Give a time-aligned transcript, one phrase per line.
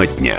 [0.00, 0.38] Тема дня.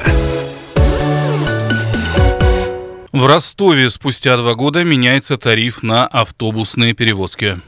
[3.12, 7.60] В Ростове спустя два года меняется тариф на автобусные перевозки.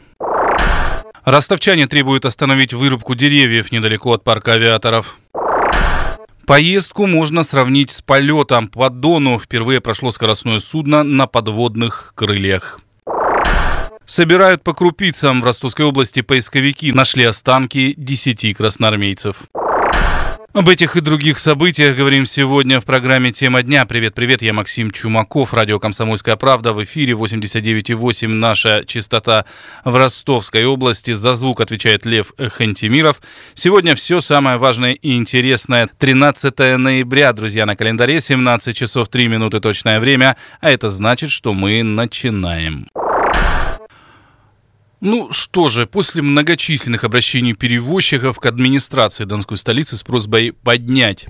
[1.24, 5.17] Ростовчане требуют остановить вырубку деревьев недалеко от парка авиаторов.
[6.48, 8.70] Поездку можно сравнить с полетом.
[8.70, 12.80] По Дону впервые прошло скоростное судно на подводных крыльях.
[14.06, 15.42] Собирают по крупицам.
[15.42, 19.35] В Ростовской области поисковики нашли останки 10 красноармейцев.
[20.53, 23.88] Об этих и других событиях говорим сегодня в программе «Тема дня».
[23.88, 29.45] Привет-привет, я Максим Чумаков, радио «Комсомольская правда» в эфире 89,8 наша частота
[29.84, 31.13] в Ростовской области.
[31.13, 33.20] За звук отвечает Лев Хантимиров.
[33.55, 35.89] Сегодня все самое важное и интересное.
[35.98, 41.55] 13 ноября, друзья, на календаре 17 часов 3 минуты точное время, а это значит, что
[41.55, 42.90] мы начинаем.
[45.05, 51.27] Ну что же, после многочисленных обращений перевозчиков к администрации Донской столицы с просьбой поднять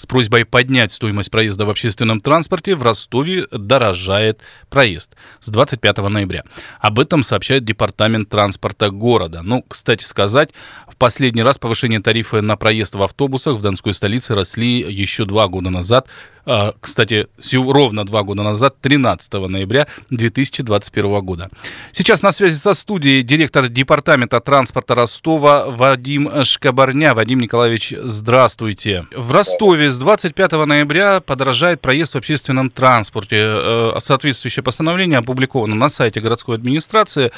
[0.00, 6.42] с просьбой поднять стоимость проезда в общественном транспорте в Ростове дорожает проезд с 25 ноября.
[6.78, 9.42] Об этом сообщает Департамент транспорта города.
[9.42, 10.52] Ну, кстати сказать,
[10.88, 15.48] в последний раз повышение тарифа на проезд в автобусах в Донской столице росли еще два
[15.48, 16.08] года назад,
[16.46, 21.50] а, кстати, ровно два года назад, 13 ноября 2021 года.
[21.92, 27.14] Сейчас на связи со студией директор Департамента транспорта Ростова Вадим Шкабарня.
[27.14, 29.06] Вадим Николаевич, здравствуйте.
[29.14, 33.36] В Ростове с 25 ноября подорожает проезд в общественном транспорте.
[33.38, 37.30] Э, соответствующее постановление опубликовано на сайте городской администрации.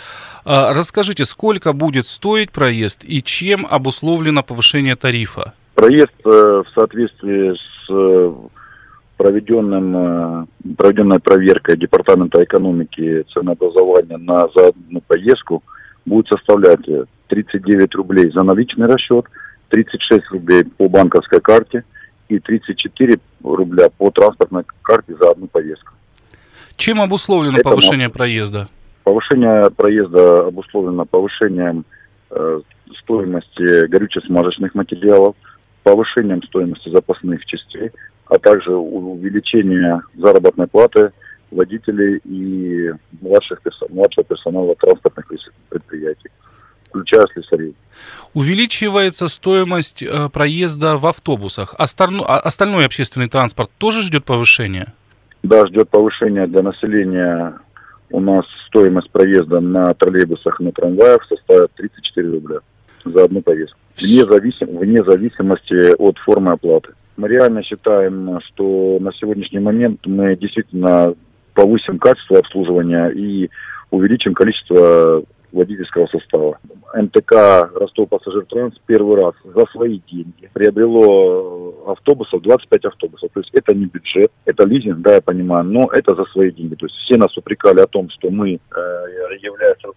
[0.45, 5.55] А, расскажите, сколько будет стоить проезд и чем обусловлено повышение тарифа?
[5.75, 8.33] Проезд э, в соответствии с э,
[9.17, 15.63] проведенным, э, проведенной проверкой Департамента экономики ценообразования на за одну поездку
[16.05, 16.85] будет составлять
[17.29, 19.27] 39 рублей за наличный расчет,
[19.69, 21.85] 36 рублей по банковской карте
[22.37, 25.93] и 34 рубля по транспортной карте за одну поездку.
[26.77, 28.69] Чем обусловлено Это повышение проезда?
[29.05, 31.85] Повышение проезда обусловлено повышением
[32.31, 32.61] э,
[33.01, 35.35] стоимости горюче-смазочных материалов,
[35.83, 37.91] повышением стоимости запасных частей,
[38.27, 41.13] а также увеличение заработной платы
[41.51, 43.61] водителей и младших,
[43.91, 45.31] младшего персонала транспортных
[45.69, 46.31] предприятий,
[46.93, 47.75] включая слесарей.
[48.35, 51.75] Увеличивается стоимость э, проезда в автобусах.
[51.79, 54.93] Остальной, а остальной общественный транспорт тоже ждет повышения?
[55.43, 57.55] Да, ждет повышения для населения.
[58.11, 62.59] У нас стоимость проезда на троллейбусах и на трамваях составит 34 рубля
[63.05, 63.79] за одну поездку.
[64.01, 66.93] Вне, зависим, вне зависимости от формы оплаты.
[67.17, 71.15] Мы реально считаем, что на сегодняшний момент мы действительно
[71.55, 73.51] повысим качество обслуживания и
[73.91, 75.23] увеличим количество
[75.53, 76.59] водительского состава.
[76.95, 83.31] МТК Ростов Пассажир Транс первый раз за свои деньги приобрело автобусов, 25 автобусов.
[83.33, 86.75] То есть это не бюджет, это лизинг, да, я понимаю, но это за свои деньги.
[86.75, 88.59] То есть все нас упрекали о том, что мы э,
[89.41, 89.89] являемся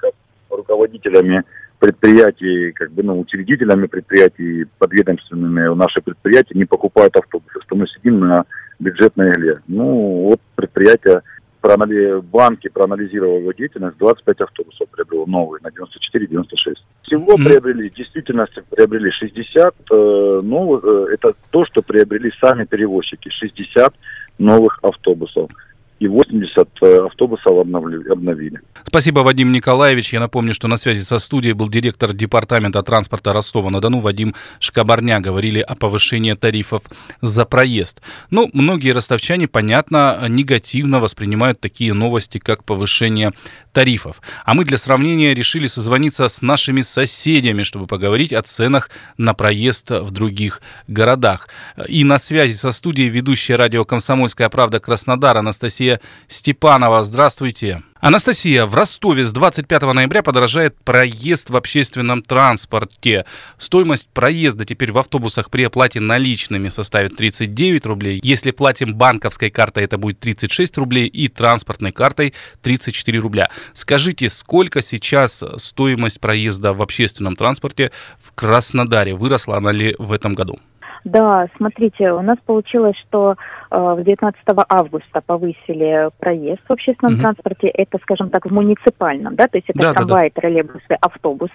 [0.49, 1.43] руководителями
[1.79, 8.19] предприятий, как бы, ну, учредителями предприятий, подведомственными наши предприятия не покупают автобусы, что мы сидим
[8.19, 8.45] на
[8.79, 9.59] бюджетной игле.
[9.67, 11.21] Ну, вот предприятие,
[11.65, 12.21] проанали...
[12.21, 16.75] банки, проанализировали его деятельность, 25 автобусов приобрело новые на 94-96.
[17.03, 23.29] Всего приобрели, в действительности приобрели 60 э, новых, э, это то, что приобрели сами перевозчики,
[23.29, 23.93] 60
[24.37, 25.49] новых автобусов
[25.99, 28.59] и 80 э, автобусов обновили.
[28.83, 30.13] Спасибо, Вадим Николаевич.
[30.13, 35.19] Я напомню, что на связи со студией был директор Департамента транспорта Ростова-на-Дону Вадим Шкабарня.
[35.19, 36.81] Говорили о повышении тарифов
[37.21, 38.01] за проезд.
[38.29, 43.31] Ну, многие ростовчане, понятно, негативно воспринимают такие новости, как повышение
[43.75, 44.21] тарифов.
[44.45, 49.91] А мы для сравнения решили созвониться с нашими соседями, чтобы поговорить о ценах на проезд
[49.91, 51.49] в других городах.
[51.89, 55.99] И на связи со студией ведущая радио «Комсомольская правда» Краснодар Анастасия
[56.29, 57.03] Степанова.
[57.03, 57.83] Здравствуйте.
[58.01, 63.25] Анастасия, в Ростове с 25 ноября подорожает проезд в общественном транспорте.
[63.57, 68.19] Стоимость проезда теперь в автобусах при оплате наличными составит 39 рублей.
[68.21, 72.33] Если платим банковской картой, это будет 36 рублей и транспортной картой
[72.63, 73.49] 34 рубля.
[73.73, 77.91] Скажите, сколько сейчас стоимость проезда в общественном транспорте
[78.21, 79.15] в Краснодаре?
[79.15, 80.59] Выросла она ли в этом году?
[81.05, 83.35] Да, смотрите, у нас получилось, что
[83.69, 87.21] э, 19 августа повысили проезд в общественном угу.
[87.21, 87.67] транспорте.
[87.67, 90.41] Это, скажем так, в муниципальном, да, то есть это да, трамваи, да, да.
[90.41, 91.51] троллейбусы, автобусы.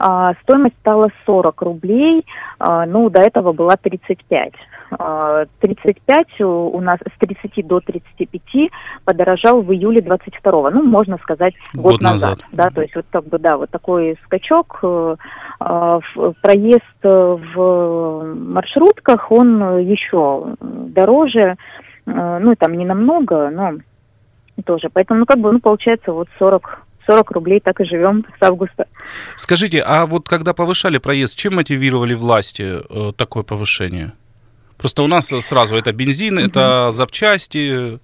[0.00, 2.26] Э, стоимость стала 40 рублей,
[2.58, 4.54] э, ну, до этого была 35.
[4.90, 8.70] 35 у нас с 30 до 35
[9.04, 12.30] подорожал в июле 22 ну, можно сказать, год, год назад.
[12.30, 12.46] назад.
[12.52, 14.80] Да, то есть вот как бы, да, вот такой скачок.
[15.60, 21.56] Проезд в маршрутках, он еще дороже,
[22.06, 23.72] ну, там не намного, но
[24.64, 24.88] тоже.
[24.92, 28.86] Поэтому, ну, как бы, ну, получается, вот 40 40 рублей так и живем с августа.
[29.36, 34.12] Скажите, а вот когда повышали проезд, чем мотивировали власти э, такое повышение?
[34.80, 36.46] Просто у нас сразу это бензин, mm-hmm.
[36.46, 37.98] это запчасти,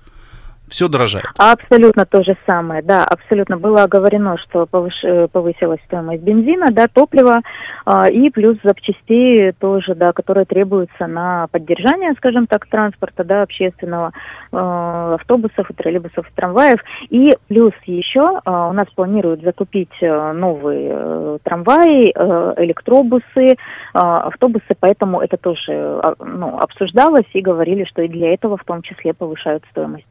[0.68, 1.26] все дорожает.
[1.38, 3.56] Абсолютно то же самое, да, абсолютно.
[3.56, 4.94] Было оговорено, что повыш...
[5.32, 7.40] повысилась стоимость бензина, да, топлива,
[7.84, 14.12] а, и плюс запчастей тоже, да, которые требуются на поддержание, скажем так, транспорта, да, общественного,
[14.52, 16.80] а, автобусов, и троллейбусов, трамваев.
[17.10, 23.56] И плюс еще а, у нас планируют закупить а, новые а, трамваи, а, электробусы,
[23.94, 28.64] а, автобусы, поэтому это тоже а, ну, обсуждалось и говорили, что и для этого в
[28.64, 30.06] том числе повышают стоимость.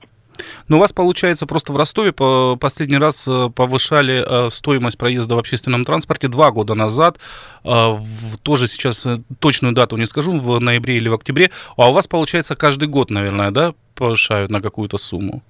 [0.68, 5.36] Но у вас, получается, просто в Ростове по последний раз э, повышали э, стоимость проезда
[5.36, 7.20] в общественном транспорте два года назад.
[7.64, 7.98] Э,
[8.44, 9.08] тоже сейчас
[9.40, 11.52] точную дату не скажу, в ноябре или в октябре.
[11.78, 15.42] А у вас, получается, каждый год, наверное, да, повышают на какую-то сумму?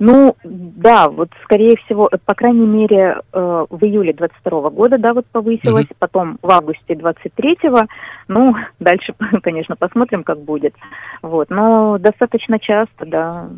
[0.00, 5.86] Ну, да, вот скорее всего, по крайней мере, в июле 22 года, да, вот повысилось,
[5.86, 5.94] угу.
[5.98, 7.80] потом в августе 23-го,
[8.28, 10.74] ну, дальше, конечно, посмотрим, как будет,
[11.22, 13.48] вот, но достаточно часто, да,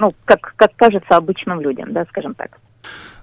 [0.00, 2.58] ну, как, как кажется обычным людям, да, скажем так.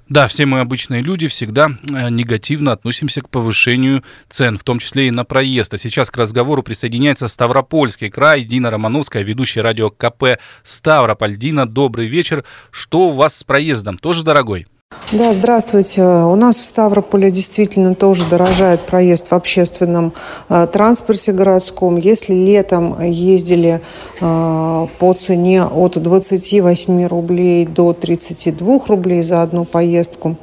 [0.10, 5.08] Да, все мы обычные люди всегда э, негативно относимся к повышению цен, в том числе
[5.08, 5.74] и на проезд.
[5.74, 11.36] А сейчас к разговору присоединяется Ставропольский край, Дина Романовская, ведущая радио КП Ставрополь.
[11.36, 12.46] Дина, добрый вечер.
[12.72, 13.98] Что у вас с проездом?
[13.98, 14.68] Тоже дорогой?
[15.14, 16.04] Да, здравствуйте.
[16.04, 20.12] У нас в Ставрополе действительно тоже дорожает проезд в общественном
[20.50, 21.96] э, транспорте городском.
[21.96, 23.80] Если летом ездили
[24.20, 30.36] э, по цене от 28 рублей до 32 рублей за одну поездку,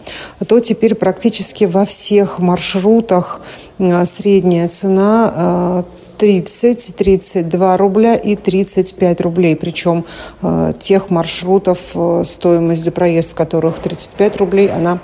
[0.46, 3.42] то теперь практически во всех маршрутах
[3.78, 5.84] э, средняя цена
[6.16, 9.56] 30, 32 рубля и 35 рублей.
[9.56, 10.04] Причем
[10.42, 14.98] э, тех маршрутов, э, стоимость за проезд в которых 35 рублей, она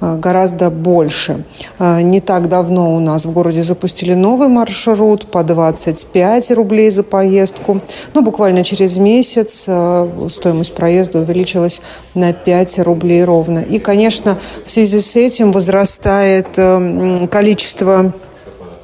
[0.00, 1.44] э, гораздо больше.
[1.78, 7.02] Э, не так давно у нас в городе запустили новый маршрут по 25 рублей за
[7.02, 7.80] поездку.
[8.14, 11.82] Но буквально через месяц э, стоимость проезда увеличилась
[12.14, 13.60] на 5 рублей ровно.
[13.60, 16.48] И, конечно, в связи с этим возрастает
[17.30, 18.12] количество а,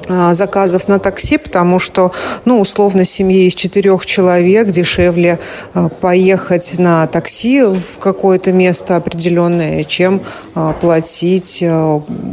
[0.08, 2.12] заказов на такси, потому что,
[2.44, 5.38] ну, условно, семье из четырех человек дешевле
[5.74, 10.22] а, поехать на такси в какое-то место определенное, чем
[10.54, 11.64] а, платить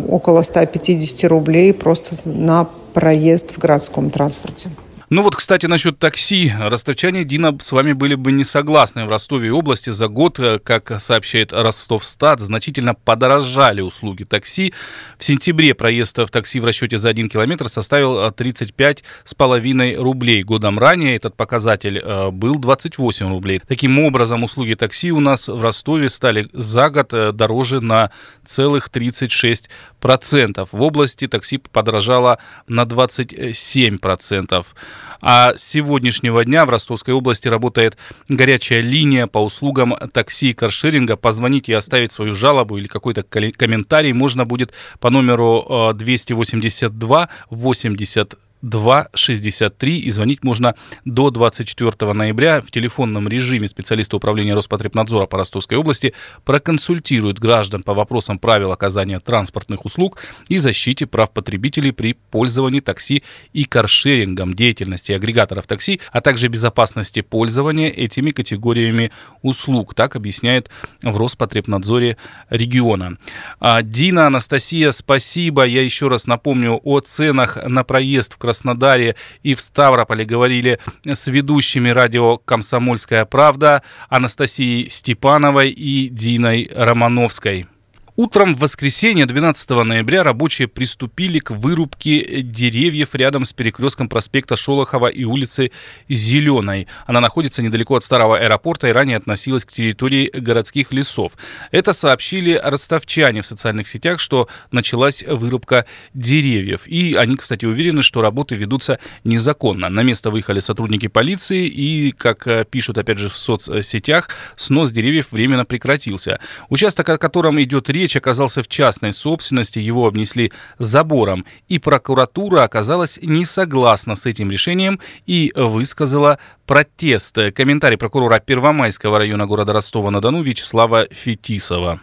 [0.09, 4.69] около 150 рублей просто на проезд в городском транспорте.
[5.13, 6.51] Ну вот, кстати, насчет такси.
[6.59, 9.05] Ростовчане, Дина, с вами были бы не согласны.
[9.05, 14.73] В Ростове области за год, э, как сообщает Ростовстат, значительно подорожали услуги такси.
[15.19, 20.41] В сентябре проезд в такси в расчете за 1 километр составил 35,5 э, рублей.
[20.41, 23.61] Годом ранее этот показатель э, был 28 рублей.
[23.67, 28.09] Таким образом, услуги такси у нас в Ростове стали за год дороже на
[28.47, 29.69] целых 36
[30.01, 30.69] процентов.
[30.71, 34.73] В области такси подорожало на 27 процентов.
[35.21, 37.97] А с сегодняшнего дня в Ростовской области работает
[38.29, 41.15] горячая линия по услугам такси и каршеринга.
[41.15, 49.99] Позвонить и оставить свою жалобу или какой-то комментарий можно будет по номеру 282 80 263
[49.99, 50.73] и звонить можно
[51.05, 53.67] до 24 ноября в телефонном режиме.
[53.67, 56.13] Специалисты управления Роспотребнадзора по Ростовской области
[56.45, 60.17] проконсультируют граждан по вопросам правил оказания транспортных услуг
[60.47, 67.21] и защите прав потребителей при пользовании такси и каршерингом, деятельности агрегаторов такси, а также безопасности
[67.21, 69.93] пользования этими категориями услуг.
[69.93, 70.69] Так объясняет
[71.01, 72.17] в Роспотребнадзоре
[72.49, 73.17] региона.
[73.59, 75.65] А, Дина, Анастасия, спасибо.
[75.65, 80.79] Я еще раз напомню о ценах на проезд в Краснодаре Краснодаре и в Ставрополе говорили
[81.03, 87.65] с ведущими радио «Комсомольская правда» Анастасией Степановой и Диной Романовской.
[88.15, 95.07] Утром в воскресенье 12 ноября рабочие приступили к вырубке деревьев рядом с перекрестком проспекта Шолохова
[95.07, 95.71] и улицы
[96.07, 96.87] Зеленой.
[97.07, 101.31] Она находится недалеко от старого аэропорта и ранее относилась к территории городских лесов.
[101.71, 106.81] Это сообщили ростовчане в социальных сетях, что началась вырубка деревьев.
[106.85, 109.89] И они, кстати, уверены, что работы ведутся незаконно.
[109.89, 115.31] На место выехали сотрудники полиции и, как э, пишут опять же в соцсетях, снос деревьев
[115.31, 116.39] временно прекратился.
[116.69, 122.63] Участок, о котором идет речь, Речь оказался в частной собственности, его обнесли забором, и прокуратура
[122.63, 127.37] оказалась не согласна с этим решением и высказала протест.
[127.55, 132.01] Комментарий прокурора Первомайского района города Ростова-на-Дону Вячеслава Фетисова.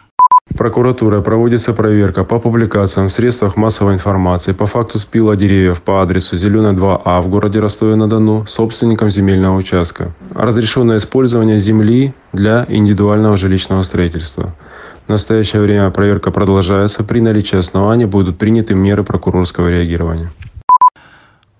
[0.57, 6.35] Прокуратурой проводится проверка по публикациям в средствах массовой информации по факту спила деревьев по адресу
[6.35, 10.13] Зеленая 2А в городе Ростове-на-Дону собственником земельного участка.
[10.33, 14.55] Разрешенное использование земли для индивидуального жилищного строительства.
[15.07, 17.03] В настоящее время проверка продолжается.
[17.03, 20.31] При наличии оснований будут приняты меры прокурорского реагирования.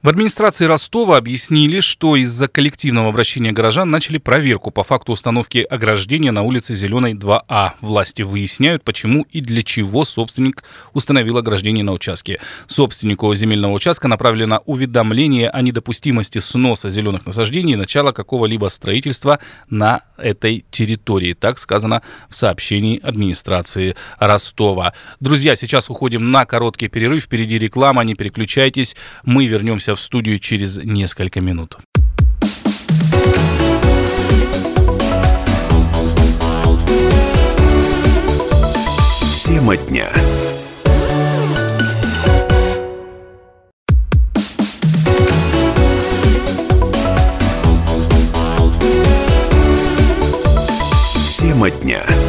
[0.02, 6.32] В администрации Ростова объяснили, что из-за коллективного обращения горожан начали проверку по факту установки ограждения
[6.32, 7.74] на улице Зеленой 2А.
[7.82, 12.40] Власти выясняют, почему и для чего собственник установил ограждение на участке.
[12.66, 19.38] Собственнику земельного участка направлено уведомление о недопустимости сноса зеленых насаждений и начала какого-либо строительства
[19.70, 21.34] на этой территории.
[21.34, 24.94] Так сказано в сообщении администрации Ростова.
[25.20, 27.26] Друзья, сейчас уходим на короткий перерыв.
[27.26, 28.96] Впереди реклама, не переключайтесь.
[29.24, 31.78] Мы вернемся вернемся в студию через несколько минут.
[39.44, 40.10] Тема дня.
[51.38, 52.21] Тема дня.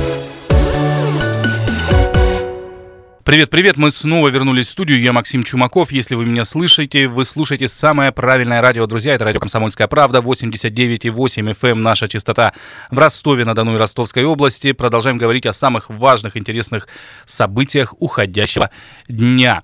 [3.25, 7.25] Привет, привет, мы снова вернулись в студию, я Максим Чумаков, если вы меня слышите, вы
[7.25, 12.53] слушаете самое правильное радио, друзья, это радио «Комсомольская правда», 89,8 FM, эм, наша частота
[12.91, 14.73] в Ростове-на-Дону и Ростовской области.
[14.73, 16.89] Продолжаем говорить о самых важных, интересных
[17.25, 18.71] событиях уходящего
[19.07, 19.63] дня.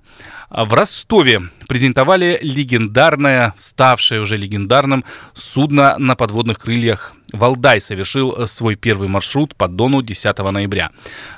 [0.50, 9.08] В Ростове презентовали легендарное, ставшее уже легендарным, судно на подводных крыльях Валдай совершил свой первый
[9.08, 10.90] маршрут по Дону 10 ноября.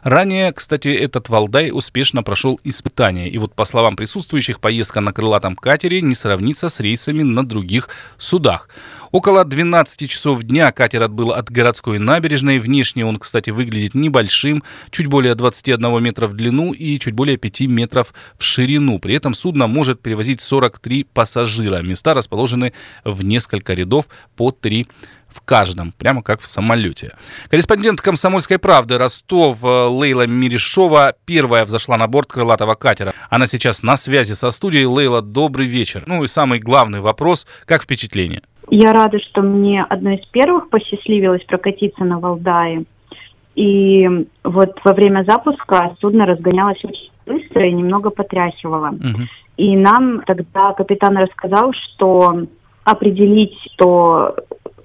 [0.05, 3.29] Ранее, кстати, этот Валдай успешно прошел испытания.
[3.29, 7.89] И вот, по словам присутствующих, поездка на крылатом катере не сравнится с рейсами на других
[8.19, 8.69] судах.
[9.11, 12.61] Около 12 часов дня катер отбыл от городской набережной.
[12.61, 17.63] Внешне он, кстати, выглядит небольшим, чуть более 21 метра в длину и чуть более 5
[17.63, 19.01] метров в ширину.
[19.01, 21.83] При этом судно может перевозить 43 пассажира.
[21.83, 22.73] Места расположены
[23.05, 24.07] в несколько рядов
[24.37, 24.87] по 3
[25.33, 27.15] в каждом, прямо как в самолете.
[27.49, 33.13] Корреспондент «Комсомольской правды» Ростов э, Лейла Мирешова первая взошла на борт крылатого катера.
[33.29, 34.87] Она сейчас на связи со студией.
[34.87, 36.05] Лейла, добрый вечер.
[36.07, 38.43] Ну и самый главный вопрос, как впечатление?
[38.71, 42.85] Я рада, что мне одной из первых посчастливилось прокатиться на Валдае.
[43.57, 44.07] И
[44.45, 48.89] вот во время запуска судно разгонялось очень быстро и немного потряхивало.
[48.91, 49.23] Угу.
[49.57, 52.47] И нам тогда капитан рассказал, что
[52.85, 54.37] определить, что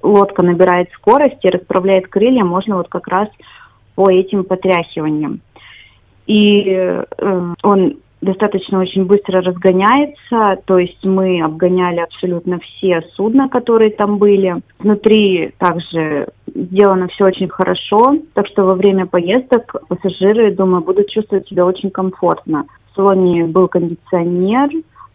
[0.06, 3.28] лодка набирает скорость и расправляет крылья, можно вот как раз
[3.96, 5.42] по этим потряхиваниям.
[6.28, 7.04] И э,
[7.64, 14.56] он достаточно очень быстро разгоняется, то есть мы обгоняли абсолютно все судна, которые там были.
[14.80, 21.48] Внутри также сделано все очень хорошо, так что во время поездок пассажиры, думаю, будут чувствовать
[21.48, 22.66] себя очень комфортно.
[22.92, 24.70] В салоне был кондиционер,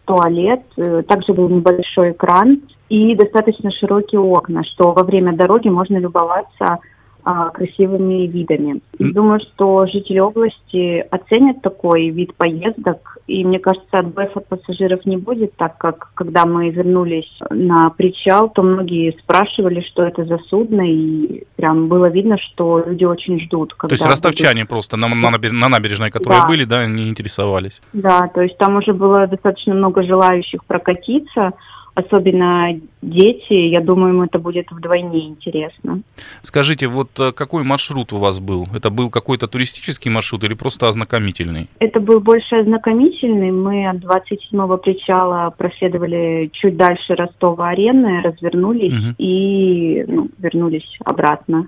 [0.05, 5.97] туалет, э, также был небольшой экран и достаточно широкие окна, что во время дороги можно
[5.97, 6.81] любоваться
[7.23, 8.81] а, красивыми видами.
[8.99, 15.05] И думаю, что жители области оценят такой вид поездок, и мне кажется, отбоев от пассажиров
[15.05, 20.39] не будет, так как когда мы вернулись на причал, то многие спрашивали, что это за
[20.49, 23.77] судно, и прям было видно, что люди очень ждут.
[23.79, 24.71] То есть ростовчане будут...
[24.71, 26.49] просто на, на, на набережной, которые да.
[26.49, 27.83] были, да, не интересовались?
[27.93, 31.53] Да, то есть там уже было достаточно много желающих прокатиться,
[31.95, 36.03] особенно дети, я думаю, им это будет вдвойне интересно.
[36.43, 38.67] Скажите, вот э, какой маршрут у вас был?
[38.75, 41.69] Это был какой-то туристический маршрут или просто ознакомительный?
[41.79, 43.51] Это был больше ознакомительный.
[43.51, 49.15] Мы от 27-го причала проследовали чуть дальше Ростова-арены, развернулись угу.
[49.19, 51.67] и ну, вернулись обратно.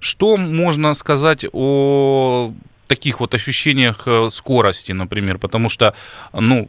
[0.00, 2.50] Что можно сказать о
[2.94, 5.94] таких вот ощущениях э, скорости, например, потому что,
[6.32, 6.68] ну,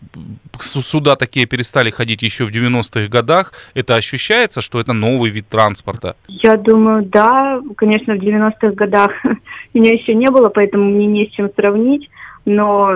[0.59, 3.53] суда такие перестали ходить еще в 90-х годах.
[3.75, 6.15] Это ощущается, что это новый вид транспорта?
[6.27, 7.61] Я думаю, да.
[7.75, 9.11] Конечно, в 90-х годах
[9.73, 12.09] меня еще не было, поэтому мне не с чем сравнить.
[12.45, 12.95] Но,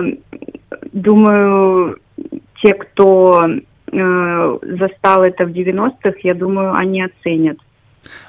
[0.92, 1.98] думаю,
[2.62, 7.58] те, кто э, застал это в 90-х, я думаю, они оценят.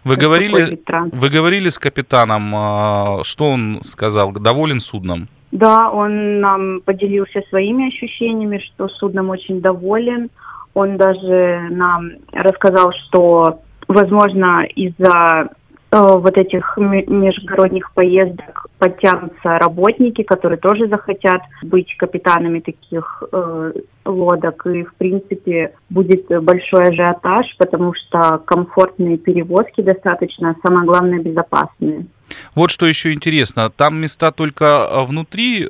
[0.04, 0.80] Вы говорили,
[1.12, 5.28] вы говорили с капитаном, а, что он сказал, доволен судном?
[5.52, 10.30] Да, он нам поделился своими ощущениями, что судном очень доволен.
[10.74, 15.50] Он даже нам рассказал, что, возможно, из-за
[15.92, 23.74] э, вот этих междугородних поездок подтянутся работники, которые тоже захотят быть капитанами таких э,
[24.06, 24.66] лодок.
[24.68, 32.06] И, в принципе, будет большой ажиотаж, потому что комфортные перевозки достаточно, а самое главное, безопасные.
[32.56, 35.68] Вот что еще интересно, там места только а, внутри э,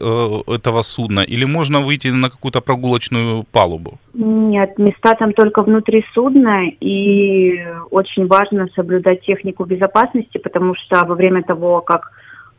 [0.48, 3.98] этого судна или можно выйти на какую-то прогулочную палубу?
[4.13, 11.16] Нет, места там только внутри судна, и очень важно соблюдать технику безопасности, потому что во
[11.16, 12.12] время того, как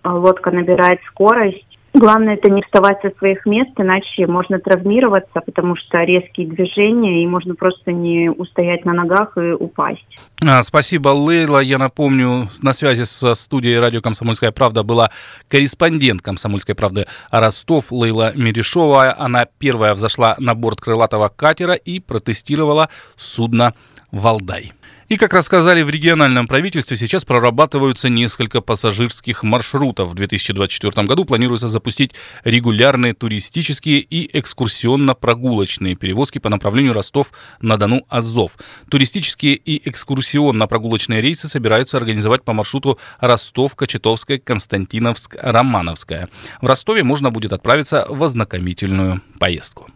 [0.04, 5.99] лодка набирает скорость, Главное это не вставать со своих мест, иначе можно травмироваться, потому что
[6.04, 10.07] резкие движения, и можно просто не устоять на ногах и упасть.
[10.47, 11.59] А, спасибо, Лейла.
[11.59, 15.11] Я напомню, на связи со студией радио «Комсомольская правда» была
[15.49, 19.16] корреспондент «Комсомольской правды» Ростов Лейла Мерешова.
[19.19, 23.75] Она первая взошла на борт крылатого катера и протестировала судно
[24.12, 24.73] «Валдай».
[25.11, 30.11] И, как рассказали в региональном правительстве, сейчас прорабатываются несколько пассажирских маршрутов.
[30.11, 32.12] В 2024 году планируется запустить
[32.45, 38.52] регулярные туристические и экскурсионно-прогулочные перевозки по направлению Ростов-на-Дону Азов.
[38.88, 46.29] Туристические и экскурсионно-прогулочные рейсы собираются организовать по маршруту Ростов-Кочетовская, Константиновск, Романовская.
[46.62, 49.90] В Ростове можно будет отправиться в ознакомительную поездку.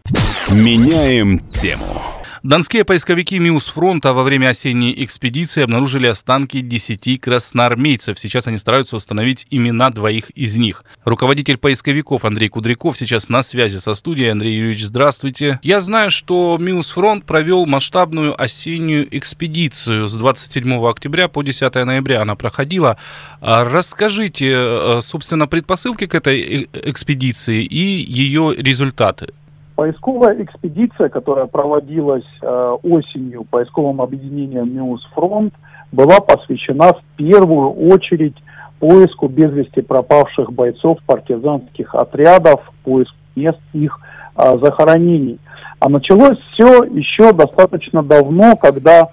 [0.49, 2.03] Меняем тему.
[2.45, 8.19] Донские поисковики Миус фронта во время осенней экспедиции обнаружили останки 10 красноармейцев.
[8.19, 10.83] Сейчас они стараются установить имена двоих из них.
[11.05, 14.31] Руководитель поисковиков Андрей Кудряков сейчас на связи со студией.
[14.31, 15.59] Андрей Юрьевич, здравствуйте.
[15.63, 22.21] Я знаю, что Миус фронт провел масштабную осеннюю экспедицию с 27 октября по 10 ноября.
[22.23, 22.97] Она проходила.
[23.39, 29.33] А расскажите, э, собственно, предпосылки к этой э, экспедиции и ее результаты.
[29.75, 35.51] Поисковая экспедиция, которая проводилась э, осенью поисковым объединением Front,
[35.91, 38.35] была посвящена в первую очередь
[38.79, 43.99] поиску без вести пропавших бойцов партизанских отрядов, поиск мест их
[44.37, 45.39] э, захоронений.
[45.79, 49.09] А началось все еще достаточно давно, когда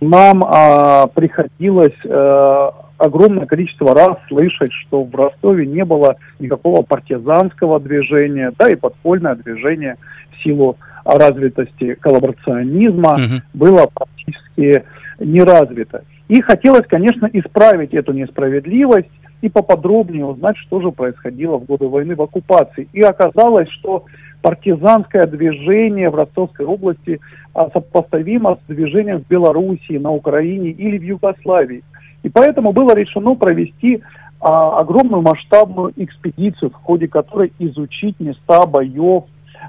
[0.00, 2.70] нам э, приходилось э,
[3.02, 9.34] огромное количество раз слышать, что в Ростове не было никакого партизанского движения, да и подпольное
[9.34, 9.96] движение
[10.30, 13.42] в силу развитости коллаборационизма угу.
[13.54, 14.84] было практически
[15.18, 16.04] не развито.
[16.28, 22.14] И хотелось, конечно, исправить эту несправедливость и поподробнее узнать, что же происходило в годы войны
[22.14, 22.88] в оккупации.
[22.92, 24.04] И оказалось, что
[24.42, 27.20] партизанское движение в Ростовской области
[27.52, 31.82] а, сопоставимо с движением в Белоруссии, на Украине или в Югославии.
[32.22, 34.02] И поэтому было решено провести
[34.40, 39.24] а, огромную масштабную экспедицию, в ходе которой изучить места боев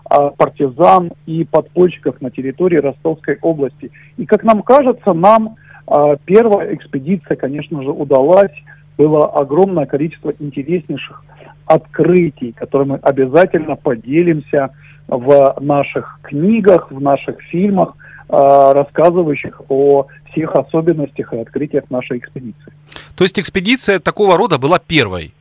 [0.05, 3.91] а, партизан и подпольщиков на территории Ростовской области.
[4.17, 5.55] И, как нам кажется, нам
[5.87, 8.53] а, первая экспедиция, конечно же, удалась.
[8.97, 11.23] Было огромное количество интереснейших
[11.65, 14.69] открытий, которые мы обязательно поделимся
[15.07, 17.95] в наших книгах, в наших фильмах,
[18.29, 22.73] рассказывающих о всех особенностях и открытиях нашей экспедиции.
[23.15, 25.33] То есть экспедиция такого рода была первой?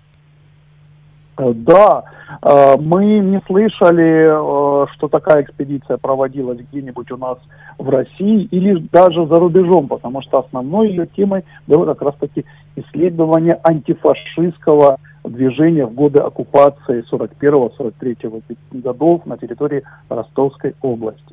[1.38, 2.04] Э, да,
[2.42, 7.38] э, мы не слышали, э, что такая экспедиция проводилась где-нибудь у нас
[7.78, 12.44] в России или даже за рубежом, потому что основной ее темой было как раз-таки
[12.76, 18.42] исследование антифашистского движения в годы оккупации 41-43
[18.72, 21.31] годов на территории Ростовской области.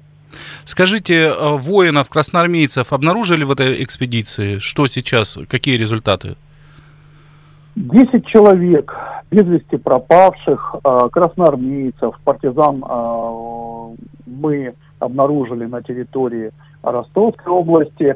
[0.70, 4.60] Скажите, э, воинов, красноармейцев обнаружили в этой экспедиции?
[4.60, 5.40] Что сейчас?
[5.50, 6.36] Какие результаты?
[7.76, 8.96] Десять человек
[9.32, 13.96] без вести пропавших, э, красноармейцев, партизан э,
[14.28, 16.52] мы обнаружили на территории
[16.84, 18.16] Ростовской области.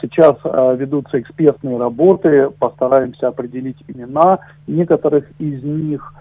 [0.00, 0.36] Сейчас
[0.78, 6.14] ведутся экспертные работы, постараемся определить имена некоторых из них–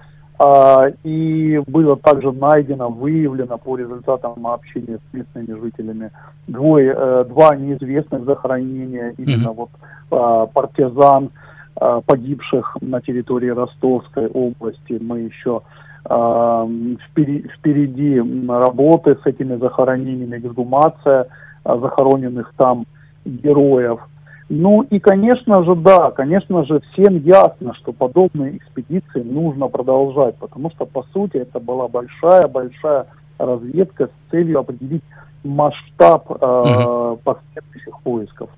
[1.03, 6.11] и было также найдено, выявлено по результатам общения с местными жителями
[6.47, 9.69] двое, э, два неизвестных захоронения, именно вот
[10.11, 11.31] а, партизан,
[11.75, 14.97] а, погибших на территории Ростовской области.
[15.01, 15.61] Мы еще
[16.05, 21.27] впереди работы с этими захоронениями, эксгумация
[21.65, 22.85] захороненных там
[23.25, 23.99] героев–
[24.49, 30.71] ну и, конечно же, да, конечно же, всем ясно, что подобные экспедиции нужно продолжать, потому
[30.71, 33.05] что, по сути, это была большая-большая
[33.37, 35.03] разведка с целью определить
[35.43, 37.19] масштаб э, угу.
[37.23, 38.49] последующих поисков.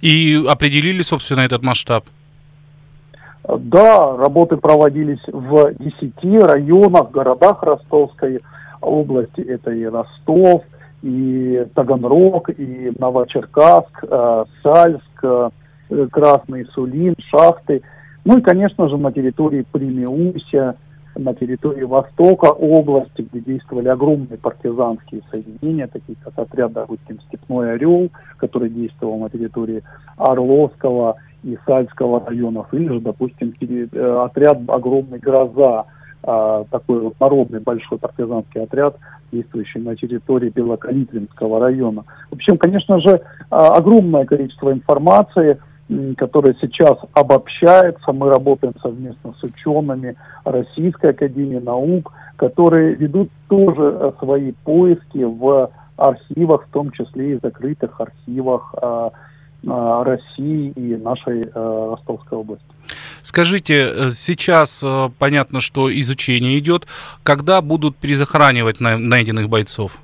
[0.00, 2.04] И определили, собственно, этот масштаб?
[3.48, 8.40] Да, работы проводились в 10 районах, городах Ростовской
[8.80, 9.40] области.
[9.40, 10.64] Это и Ростов,
[11.06, 15.50] и Таганрог, и Новочеркасск, э, Сальск, э,
[16.10, 17.82] Красный Сулин, Шахты.
[18.24, 20.74] Ну и, конечно же, на территории Примеуся,
[21.14, 28.10] на территории Востока области, где действовали огромные партизанские соединения, такие как отряд, допустим, «Степной орел»,
[28.38, 29.84] который действовал на территории
[30.16, 35.84] Орловского и Сальского районов, или же, допустим, э, отряд «Огромный гроза»,
[36.22, 38.96] такой вот народный большой партизанский отряд,
[39.32, 42.04] действующий на территории Белокалитвинского района.
[42.30, 45.58] В общем, конечно же, а, огромное количество информации,
[46.16, 48.12] которая сейчас обобщается.
[48.12, 55.70] Мы работаем совместно с учеными Российской Академии Наук, которые ведут тоже э, свои поиски в
[55.96, 59.10] архивах, в том числе и закрытых архивах а,
[59.64, 62.75] России и нашей э, Ростовской области.
[63.26, 66.86] Скажите, э, сейчас э, понятно, что изучение идет.
[67.24, 69.98] Когда будут перезахоранивать найденных бойцов?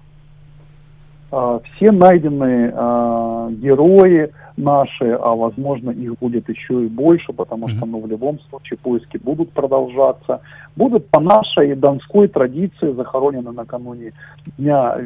[1.31, 7.87] А, все найденные а, герои наши, а возможно их будет еще и больше, потому что
[7.87, 10.41] ну, в любом случае поиски будут продолжаться.
[10.75, 14.15] Будут по нашей донской традиции захоронены накануне
[14.59, 14.97] Дня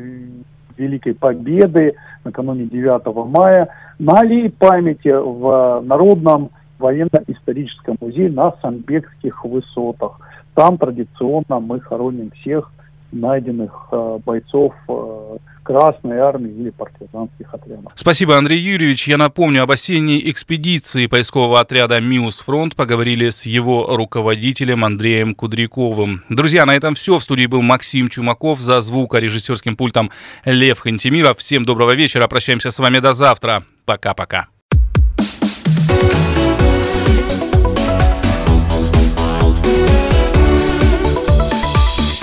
[0.78, 1.92] Великой Победы,
[2.24, 10.20] накануне 9 мая, на аллее памяти в Народном военно-историческом музее на Санбекских высотах.
[10.54, 12.70] Там традиционно мы хороним всех
[13.12, 17.92] найденных э, бойцов э, Красной Армии или партизанских отрядов.
[17.96, 19.08] Спасибо, Андрей Юрьевич.
[19.08, 26.22] Я напомню, об осенней экспедиции поискового отряда «Миус Фронт» поговорили с его руководителем Андреем Кудряковым.
[26.28, 27.18] Друзья, на этом все.
[27.18, 30.10] В студии был Максим Чумаков, за звукорежиссерским пультом
[30.44, 31.38] Лев Хантимиров.
[31.38, 32.28] Всем доброго вечера.
[32.28, 33.64] Прощаемся с вами до завтра.
[33.84, 34.55] Пока-пока.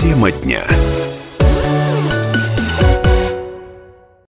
[0.04, 0.66] Тема дня.